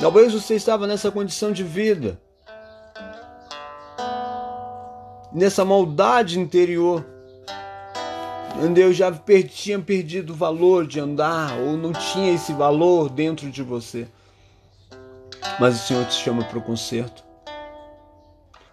[0.00, 2.20] Talvez você estava nessa condição de vida,
[5.32, 7.13] nessa maldade interior
[8.62, 13.08] onde eu já per tinha perdido o valor de andar ou não tinha esse valor
[13.08, 14.06] dentro de você.
[15.58, 17.24] Mas o Senhor te chama para o conserto.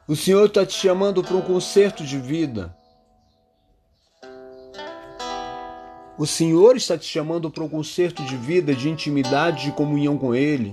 [0.07, 2.75] O Senhor está te chamando para um conserto de vida.
[6.17, 10.35] O Senhor está te chamando para um conserto de vida, de intimidade, de comunhão com
[10.35, 10.71] Ele.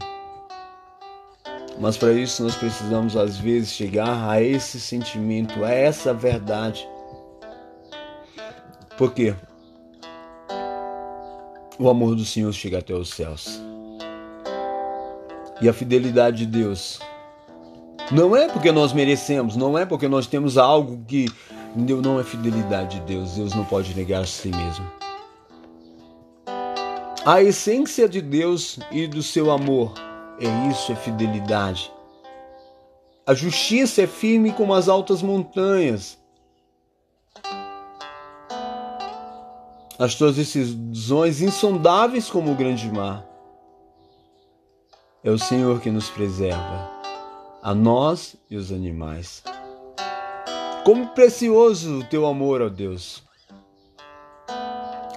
[1.81, 6.87] Mas para isso nós precisamos às vezes chegar a esse sentimento, a essa verdade
[8.99, 9.33] por quê?
[11.79, 13.63] O amor do Senhor chega até os céus.
[15.63, 16.99] E a fidelidade de Deus
[18.11, 21.27] não é porque nós merecemos, não é porque nós temos algo que
[21.77, 23.37] não é fidelidade de Deus.
[23.37, 24.85] Deus não pode negar a si mesmo.
[27.25, 29.95] A essência de Deus e do seu amor
[30.41, 31.93] é isso, é fidelidade.
[33.25, 36.19] A justiça é firme como as altas montanhas.
[39.99, 43.27] As tuas decisões insondáveis como o grande mar.
[45.25, 46.89] É o Senhor que nos preserva,
[47.61, 49.43] a nós e os animais.
[50.85, 53.25] Como precioso o teu amor, ó Deus.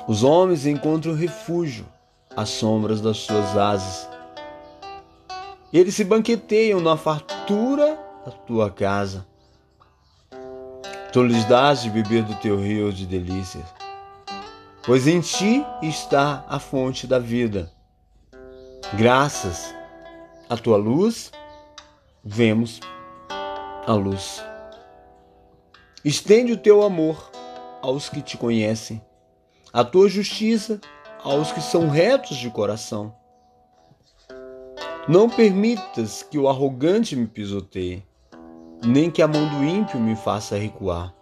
[0.07, 1.85] Os homens encontram refúgio
[2.35, 4.09] às sombras das suas asas.
[5.71, 9.27] Eles se banqueteiam na fartura da tua casa.
[11.13, 13.80] Tu lhes dás de beber do teu rio de delícias
[14.85, 17.71] pois em ti está a fonte da vida.
[18.97, 19.73] Graças
[20.49, 21.31] à tua luz,
[22.23, 22.79] vemos
[23.85, 24.43] a luz.
[26.03, 27.31] Estende o teu amor
[27.81, 29.01] aos que te conhecem,
[29.71, 30.79] a tua justiça
[31.23, 33.15] aos que são retos de coração.
[35.07, 38.03] Não permitas que o arrogante me pisoteie,
[38.83, 41.13] nem que a mão do ímpio me faça recuar.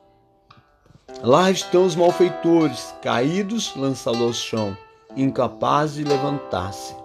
[1.22, 4.78] Lá estão os malfeitores, caídos, lançados ao chão,
[5.16, 6.95] incapazes de levantar-se.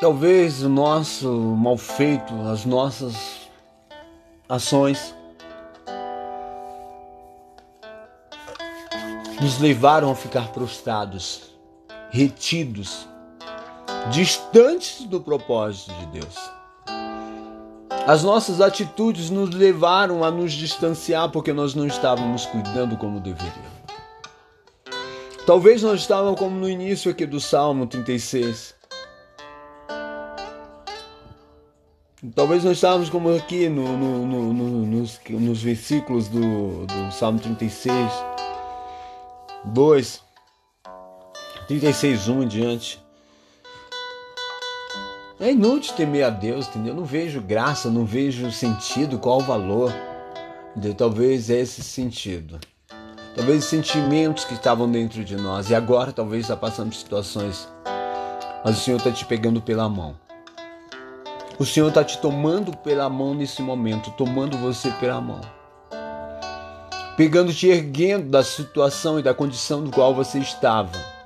[0.00, 3.14] Talvez o nosso mal feito, as nossas
[4.48, 5.14] ações
[9.40, 11.54] nos levaram a ficar prostrados,
[12.10, 13.06] retidos,
[14.10, 16.59] distantes do propósito de Deus.
[18.06, 23.80] As nossas atitudes nos levaram a nos distanciar porque nós não estávamos cuidando como deveríamos.
[25.46, 28.74] Talvez nós estávamos como no início aqui do Salmo 36.
[32.34, 34.52] Talvez nós estávamos como aqui no, no, no,
[34.86, 38.12] nos, nos, versículos do, do Salmo 36,
[39.64, 40.22] 2,
[41.66, 43.09] 36, 1 em diante.
[45.40, 46.92] É inútil temer a Deus, entendeu?
[46.92, 49.90] Não vejo graça, não vejo sentido, qual o valor.
[50.72, 50.94] Entendeu?
[50.94, 52.60] Talvez é esse sentido.
[53.34, 55.70] Talvez os sentimentos que estavam dentro de nós.
[55.70, 57.66] E agora talvez está passando por situações.
[58.62, 60.14] Mas o Senhor está te pegando pela mão.
[61.58, 65.40] O Senhor está te tomando pela mão nesse momento, tomando você pela mão.
[67.16, 71.19] Pegando, te erguendo da situação e da condição do qual você estava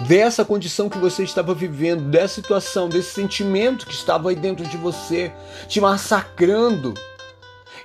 [0.00, 4.76] dessa condição que você estava vivendo, dessa situação, desse sentimento que estava aí dentro de
[4.76, 5.32] você,
[5.68, 6.94] te massacrando.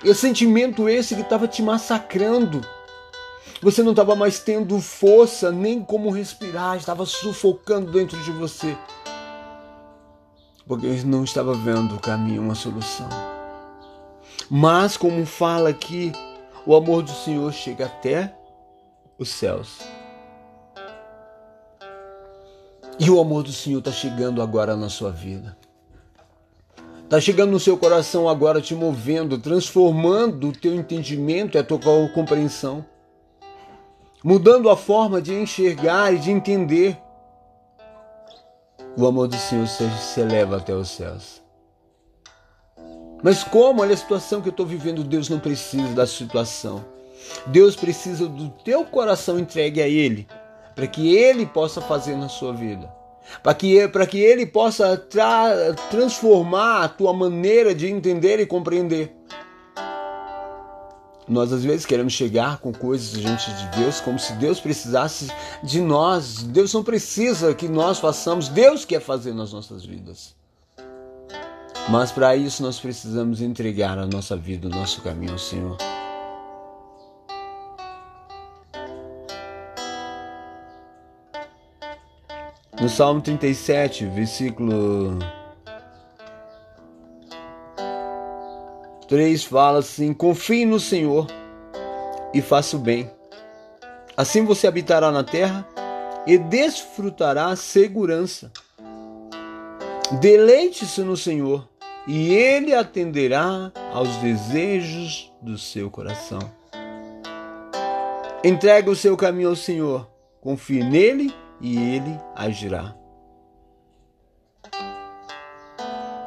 [0.02, 2.60] E sentimento esse que estava te massacrando.
[3.62, 8.76] Você não estava mais tendo força nem como respirar, estava sufocando dentro de você.
[10.66, 13.08] Porque não estava vendo o caminho, uma solução.
[14.48, 16.12] Mas, como fala aqui,
[16.64, 18.34] o amor do Senhor chega até
[19.18, 19.99] os céus.
[23.00, 25.56] E o amor do Senhor está chegando agora na sua vida.
[27.02, 31.78] Está chegando no seu coração agora, te movendo, transformando o teu entendimento e a tua
[32.14, 32.84] compreensão.
[34.22, 36.98] Mudando a forma de enxergar e de entender.
[38.94, 41.40] O amor do Senhor se, eleva até os céus.
[43.22, 43.80] Mas como?
[43.80, 45.02] Olha a situação que eu estou vivendo.
[45.02, 46.84] Deus não precisa da situação.
[47.46, 50.28] Deus precisa do teu coração entregue a Ele,
[50.74, 52.90] para que Ele possa fazer na sua vida.
[53.42, 53.76] Para que,
[54.08, 59.14] que Ele possa tra transformar a tua maneira de entender e compreender.
[61.28, 65.28] Nós às vezes queremos chegar com coisas diante de Deus como se Deus precisasse
[65.62, 66.42] de nós.
[66.42, 70.34] Deus não precisa que nós façamos, Deus quer fazer nas nossas vidas.
[71.88, 75.76] Mas para isso nós precisamos entregar a nossa vida, o nosso caminho ao Senhor.
[82.80, 85.18] No Salmo 37, versículo
[89.06, 91.26] 3 fala assim: Confie no Senhor
[92.32, 93.10] e faça o bem.
[94.16, 95.68] Assim você habitará na terra
[96.26, 98.50] e desfrutará segurança.
[100.18, 101.68] Deleite-se no Senhor
[102.08, 106.40] e Ele atenderá aos desejos do seu coração.
[108.42, 110.08] Entregue o seu caminho ao Senhor,
[110.40, 112.94] confie nele e Ele agirá.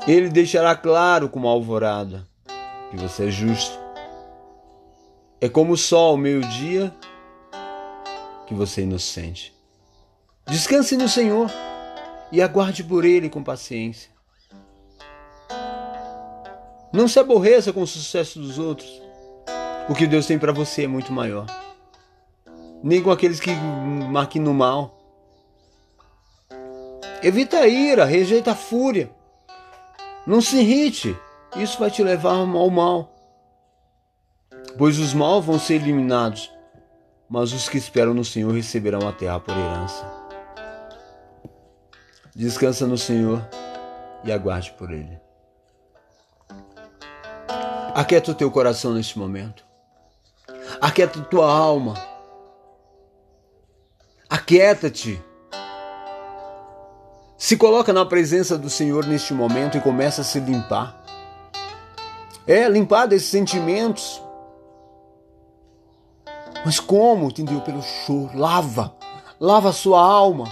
[0.08, 2.28] Ele deixará claro como a alvorada
[2.92, 3.80] que você é justo.
[5.40, 6.94] É como o sol ao meio-dia
[8.46, 9.54] que você é inocente.
[10.46, 11.50] Descanse no Senhor
[12.32, 14.12] e aguarde por Ele com paciência.
[16.92, 19.02] Não se aborreça com o sucesso dos outros.
[19.90, 21.46] O que Deus tem para você é muito maior.
[22.84, 25.03] Nem com aqueles que maquinam o mal.
[27.24, 29.10] Evita a ira, rejeita a fúria.
[30.28, 31.18] Não se irrite.
[31.56, 33.16] Isso vai te levar ao mal.
[34.78, 36.52] Pois os maus vão ser eliminados,
[37.30, 40.06] mas os que esperam no Senhor receberão a terra por herança.
[42.36, 43.48] Descansa no Senhor
[44.24, 45.22] e aguarde por Ele.
[47.94, 49.64] Aquieta o teu coração neste momento.
[50.82, 51.94] Aquieta tua alma.
[54.28, 55.22] Aquieta-te.
[57.44, 61.04] Se coloca na presença do Senhor neste momento e começa a se limpar.
[62.48, 64.22] É, limpar desses sentimentos.
[66.66, 67.28] Mas como?
[67.28, 67.60] Entendeu?
[67.60, 68.30] Pelo choro.
[68.34, 68.96] Lava.
[69.42, 70.50] Lava a sua alma.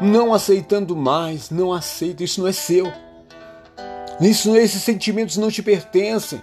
[0.00, 1.50] Não aceitando mais.
[1.50, 2.22] Não aceita.
[2.22, 2.92] Isso não é seu.
[4.20, 6.40] Isso, esses sentimentos não te pertencem.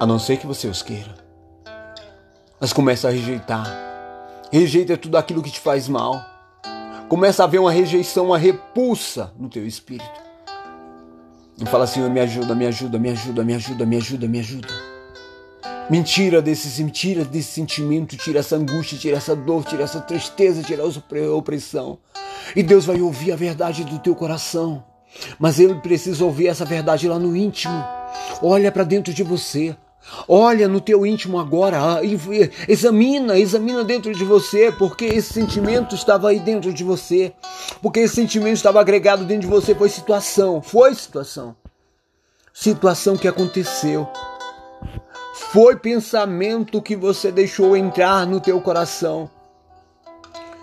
[0.00, 1.14] A não ser que você os queira.
[2.58, 3.66] Mas começa a rejeitar.
[4.50, 6.29] Rejeita tudo aquilo que te faz mal.
[7.10, 10.08] Começa a haver uma rejeição, uma repulsa no teu espírito.
[11.60, 14.68] E fala, Senhor, me ajuda, me ajuda, me ajuda, me ajuda, me ajuda, me ajuda.
[15.90, 20.84] Mentira desse, mentira desse sentimento, tira essa angústia, tira essa dor, tira essa tristeza, tira
[20.84, 21.98] a opressão.
[22.54, 24.84] E Deus vai ouvir a verdade do teu coração.
[25.36, 27.84] Mas Ele precisa ouvir essa verdade lá no íntimo.
[28.40, 29.76] Olha para dentro de você.
[30.26, 32.00] Olha no teu íntimo agora, ah,
[32.68, 37.32] examina, examina dentro de você, porque esse sentimento estava aí dentro de você,
[37.82, 41.54] porque esse sentimento estava agregado dentro de você, foi situação, foi situação,
[42.52, 44.08] situação que aconteceu,
[45.32, 49.30] foi pensamento que você deixou entrar no teu coração,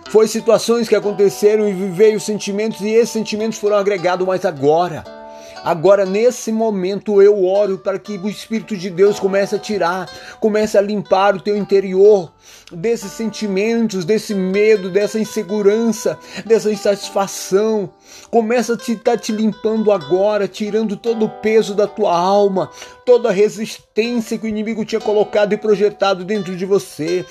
[0.09, 5.16] foi situações que aconteceram e veio sentimentos e esses sentimentos foram agregados, mas agora
[5.63, 10.77] Agora, nesse momento, eu oro para que o Espírito de Deus comece a tirar, comece
[10.77, 12.31] a limpar o teu interior
[12.71, 17.89] desses sentimentos, desse medo, dessa insegurança, dessa insatisfação.
[18.29, 22.69] Começa a te estar tá te limpando agora, tirando todo o peso da tua alma,
[23.05, 27.25] toda a resistência que o inimigo tinha colocado e projetado dentro de você,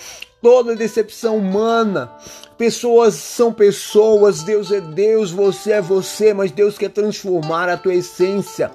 [0.47, 2.09] toda decepção humana.
[2.57, 7.95] Pessoas são pessoas, Deus é Deus, você é você, mas Deus quer transformar a tua
[7.95, 8.71] essência.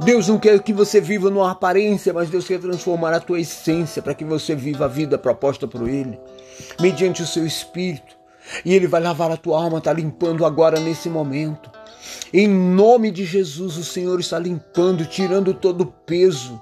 [0.00, 4.02] Deus não quer que você viva numa aparência, mas Deus quer transformar a tua essência
[4.02, 6.20] para que você viva a vida proposta por Ele,
[6.78, 8.14] mediante o seu espírito.
[8.62, 11.70] E Ele vai lavar a tua alma, está limpando agora nesse momento.
[12.34, 16.60] Em nome de Jesus, o Senhor está limpando, tirando todo o peso,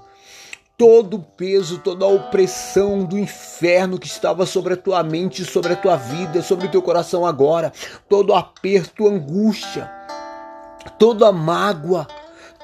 [0.77, 5.73] todo o peso, toda a opressão do inferno que estava sobre a tua mente, sobre
[5.73, 7.73] a tua vida, sobre o teu coração agora,
[8.09, 9.91] todo o aperto, angústia,
[10.99, 12.09] toda a mágoa,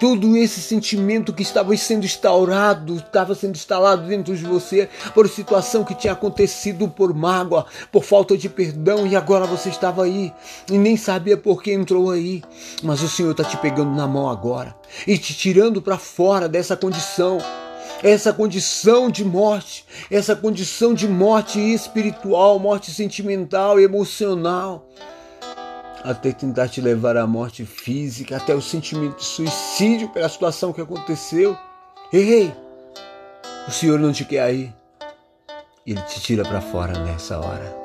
[0.00, 5.84] todo esse sentimento que estava sendo instaurado, estava sendo instalado dentro de você por situação
[5.84, 10.32] que tinha acontecido por mágoa, por falta de perdão e agora você estava aí
[10.68, 12.42] e nem sabia por que entrou aí,
[12.82, 14.74] mas o Senhor está te pegando na mão agora
[15.06, 17.38] e te tirando para fora dessa condição
[18.02, 24.86] essa condição de morte, essa condição de morte espiritual, morte sentimental, emocional.
[26.02, 30.80] até tentar te levar à morte física, até o sentimento de suicídio pela situação que
[30.80, 31.54] aconteceu.
[32.10, 32.50] Ei,
[33.68, 34.72] o Senhor não te quer aí.
[35.86, 37.76] Ele te tira para fora nessa hora.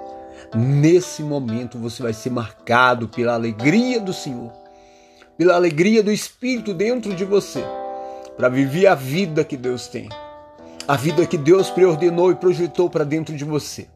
[0.55, 4.53] Nesse momento você vai ser marcado pela alegria do Senhor,
[5.37, 7.65] pela alegria do Espírito dentro de você,
[8.37, 10.09] para viver a vida que Deus tem,
[10.87, 13.87] a vida que Deus preordenou e projetou para dentro de você.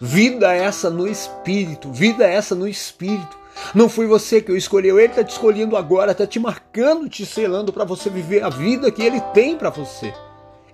[0.00, 3.38] Vida essa no Espírito, vida essa no Espírito.
[3.74, 7.26] Não foi você que o escolheu, ele está te escolhendo agora, está te marcando, te
[7.26, 10.14] selando para você viver a vida que ele tem para você.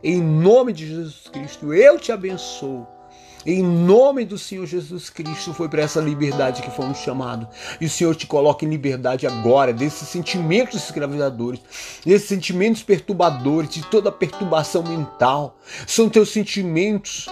[0.03, 2.87] Em nome de Jesus Cristo, eu te abençoo.
[3.47, 7.47] Em nome do Senhor Jesus Cristo, foi para essa liberdade que fomos chamados.
[7.81, 11.61] E o Senhor te coloca em liberdade agora desses sentimentos escravizadores,
[12.05, 15.57] desses sentimentos perturbadores, de toda perturbação mental.
[15.87, 17.29] São teus sentimentos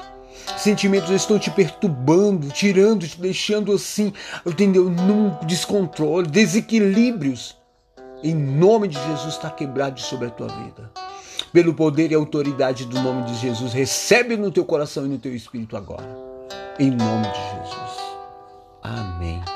[0.58, 4.12] Sentimentos estão te perturbando, tirando, te deixando assim,
[4.44, 4.90] entendeu?
[4.90, 7.56] Num descontrole, desequilíbrios.
[8.22, 10.90] Em nome de Jesus está quebrado sobre a tua vida
[11.54, 13.72] pelo poder e autoridade do nome de Jesus.
[13.72, 16.04] Recebe no teu coração e no teu espírito agora.
[16.80, 18.00] Em nome de Jesus.
[18.82, 19.53] Amém.